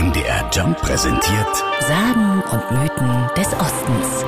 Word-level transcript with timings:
MDR 0.00 0.48
Jump 0.50 0.80
präsentiert 0.80 1.56
Sagen 1.80 2.42
und 2.50 2.70
Mythen 2.70 3.28
des 3.36 3.48
Ostens. 3.48 4.24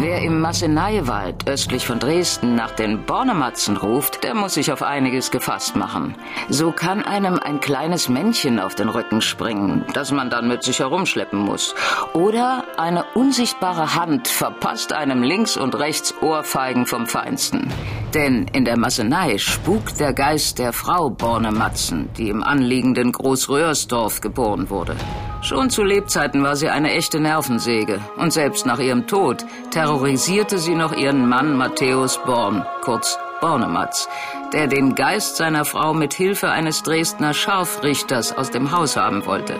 Wer 0.00 0.22
im 0.22 0.40
Masseneiwald 0.40 1.48
östlich 1.48 1.84
von 1.84 1.98
Dresden 1.98 2.54
nach 2.54 2.70
den 2.70 3.04
Bornematzen 3.04 3.76
ruft, 3.76 4.22
der 4.22 4.32
muss 4.32 4.54
sich 4.54 4.70
auf 4.70 4.84
einiges 4.84 5.32
gefasst 5.32 5.74
machen. 5.74 6.14
So 6.48 6.70
kann 6.70 7.02
einem 7.02 7.40
ein 7.40 7.58
kleines 7.58 8.08
Männchen 8.08 8.60
auf 8.60 8.76
den 8.76 8.90
Rücken 8.90 9.20
springen, 9.20 9.84
das 9.94 10.12
man 10.12 10.30
dann 10.30 10.46
mit 10.46 10.62
sich 10.62 10.78
herumschleppen 10.78 11.40
muss. 11.40 11.74
Oder 12.12 12.62
eine 12.76 13.06
unsichtbare 13.14 13.96
Hand 13.96 14.28
verpasst 14.28 14.92
einem 14.92 15.24
links 15.24 15.56
und 15.56 15.74
rechts 15.74 16.14
Ohrfeigen 16.22 16.86
vom 16.86 17.08
Feinsten. 17.08 17.68
Denn 18.14 18.46
in 18.52 18.64
der 18.64 18.78
Massenei 18.78 19.36
spukt 19.38 19.98
der 19.98 20.12
Geist 20.12 20.60
der 20.60 20.72
Frau 20.72 21.10
Bornematzen, 21.10 22.08
die 22.16 22.28
im 22.28 22.44
anliegenden 22.44 23.10
Großröhrsdorf 23.10 24.20
geboren 24.20 24.70
wurde. 24.70 24.94
Schon 25.40 25.70
zu 25.70 25.84
Lebzeiten 25.84 26.42
war 26.42 26.56
sie 26.56 26.68
eine 26.68 26.92
echte 26.92 27.20
Nervensäge 27.20 28.00
und 28.16 28.32
selbst 28.32 28.66
nach 28.66 28.80
ihrem 28.80 29.06
Tod 29.06 29.44
sie 30.58 30.74
noch 30.74 30.92
ihren 30.92 31.26
Mann 31.26 31.56
Matthäus 31.56 32.18
Born, 32.26 32.62
kurz 32.82 33.16
Bornematz, 33.40 34.06
der 34.52 34.66
den 34.66 34.94
Geist 34.94 35.36
seiner 35.36 35.64
Frau 35.64 35.94
mit 35.94 36.12
Hilfe 36.12 36.50
eines 36.50 36.82
Dresdner 36.82 37.32
Scharfrichters 37.32 38.36
aus 38.36 38.50
dem 38.50 38.70
Haus 38.70 38.98
haben 38.98 39.24
wollte. 39.24 39.58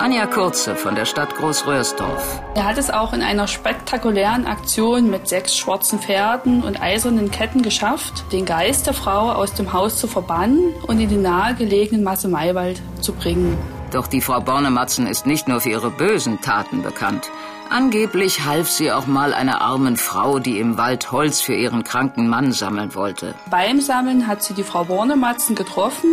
Anja 0.00 0.26
Kurze 0.26 0.74
von 0.74 0.96
der 0.96 1.04
Stadt 1.04 1.32
Großröhrsdorf. 1.36 2.42
Er 2.56 2.64
hat 2.64 2.76
es 2.76 2.90
auch 2.90 3.12
in 3.12 3.22
einer 3.22 3.46
spektakulären 3.46 4.46
Aktion 4.46 5.10
mit 5.10 5.28
sechs 5.28 5.56
schwarzen 5.56 6.00
Pferden 6.00 6.64
und 6.64 6.82
eisernen 6.82 7.30
Ketten 7.30 7.62
geschafft, 7.62 8.24
den 8.32 8.46
Geist 8.46 8.88
der 8.88 8.94
Frau 8.94 9.30
aus 9.30 9.54
dem 9.54 9.72
Haus 9.72 9.96
zu 9.96 10.08
verbannen 10.08 10.74
und 10.88 10.98
in 10.98 11.08
den 11.08 11.22
nahegelegenen 11.22 12.02
Masse-Maiwald 12.02 12.82
zu 13.00 13.12
bringen. 13.12 13.56
Doch 13.92 14.06
die 14.06 14.20
Frau 14.20 14.40
Bornematzen 14.40 15.06
ist 15.06 15.26
nicht 15.26 15.48
nur 15.48 15.60
für 15.60 15.70
ihre 15.70 15.90
bösen 15.90 16.40
Taten 16.40 16.82
bekannt. 16.82 17.30
Angeblich 17.70 18.46
half 18.46 18.68
sie 18.70 18.90
auch 18.92 19.06
mal 19.06 19.34
einer 19.34 19.60
armen 19.60 19.96
Frau, 19.96 20.38
die 20.38 20.58
im 20.58 20.78
Wald 20.78 21.12
Holz 21.12 21.42
für 21.42 21.54
ihren 21.54 21.84
kranken 21.84 22.26
Mann 22.26 22.52
sammeln 22.52 22.94
wollte. 22.94 23.34
Beim 23.50 23.80
Sammeln 23.80 24.26
hat 24.26 24.42
sie 24.42 24.54
die 24.54 24.62
Frau 24.62 24.84
Bornematzen 24.84 25.54
getroffen. 25.54 26.08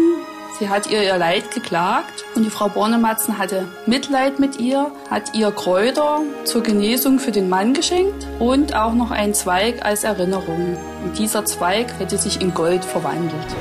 Sie 0.59 0.70
hat 0.70 0.89
ihr 0.89 1.03
ihr 1.03 1.17
Leid 1.17 1.52
geklagt 1.52 2.26
und 2.36 2.44
die 2.44 2.50
Frau 2.50 2.70
Bornematzen 2.70 3.38
hatte 3.38 3.67
Mitleid 3.86 4.39
mit 4.39 4.59
ihr, 4.59 4.92
hat 5.09 5.33
ihr 5.33 5.52
Kräuter 5.52 6.22
zur 6.44 6.61
Genesung 6.61 7.20
für 7.20 7.31
den 7.31 7.50
Mann 7.50 7.73
geschenkt 7.73 8.28
und 8.39 8.76
auch 8.76 8.94
noch 8.94 9.11
einen 9.11 9.33
Zweig 9.33 9.86
als 9.86 10.03
Erinnerung. 10.03 10.78
Und 11.03 11.17
dieser 11.17 11.45
Zweig 11.45 12.00
hätte 12.00 12.17
sich 12.17 12.42
in 12.42 12.53
Gold 12.53 12.83
verwandelt. 12.83 13.56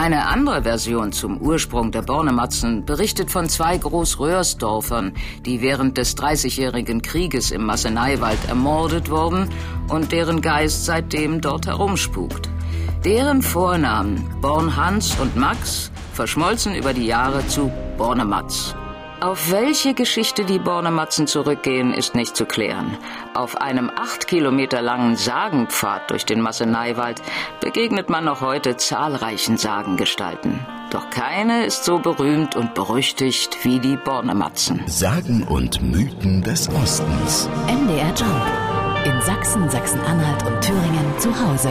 Eine 0.00 0.28
andere 0.28 0.62
Version 0.62 1.12
zum 1.12 1.42
Ursprung 1.42 1.92
der 1.92 2.00
Bornematzen 2.00 2.86
berichtet 2.86 3.30
von 3.30 3.50
zwei 3.50 3.76
Großröhrsdorfern, 3.76 5.12
die 5.44 5.60
während 5.60 5.98
des 5.98 6.14
Dreißigjährigen 6.14 7.02
Krieges 7.02 7.50
im 7.50 7.66
Masseneiwald 7.66 8.38
ermordet 8.48 9.10
wurden 9.10 9.50
und 9.90 10.10
deren 10.10 10.40
Geist 10.40 10.86
seitdem 10.86 11.42
dort 11.42 11.66
herumspukt. 11.66 12.48
Deren 13.04 13.42
Vornamen 13.42 14.24
Born 14.40 14.74
Hans 14.74 15.20
und 15.20 15.36
Max 15.36 15.90
verschmolzen 16.14 16.74
über 16.74 16.94
die 16.94 17.04
Jahre 17.04 17.46
zu 17.46 17.70
Bornematz. 17.98 18.74
Auf 19.20 19.50
welche 19.50 19.92
Geschichte 19.92 20.46
die 20.46 20.58
Bornematzen 20.58 21.26
zurückgehen, 21.26 21.92
ist 21.92 22.14
nicht 22.14 22.34
zu 22.34 22.46
klären. 22.46 22.96
Auf 23.34 23.60
einem 23.60 23.90
acht 23.94 24.26
Kilometer 24.26 24.80
langen 24.80 25.14
Sagenpfad 25.14 26.10
durch 26.10 26.24
den 26.24 26.40
Masseneiwald 26.40 27.20
begegnet 27.60 28.08
man 28.08 28.24
noch 28.24 28.40
heute 28.40 28.78
zahlreichen 28.78 29.58
Sagengestalten. 29.58 30.58
Doch 30.90 31.10
keine 31.10 31.66
ist 31.66 31.84
so 31.84 31.98
berühmt 31.98 32.56
und 32.56 32.72
berüchtigt 32.72 33.58
wie 33.62 33.78
die 33.78 33.98
Bornematzen. 33.98 34.82
Sagen 34.86 35.42
und 35.42 35.82
Mythen 35.82 36.42
des 36.42 36.70
Ostens. 36.70 37.46
MDR 37.66 38.14
Jump. 38.16 39.04
In 39.04 39.20
Sachsen, 39.20 39.68
Sachsen-Anhalt 39.68 40.46
und 40.46 40.60
Thüringen 40.62 41.18
zu 41.18 41.28
Hause. 41.28 41.70